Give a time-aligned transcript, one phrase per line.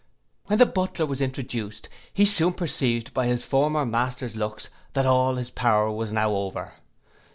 [0.47, 5.35] When the butler was introduced, he soon perceived by his former master's looks that all
[5.35, 6.71] his power was now over.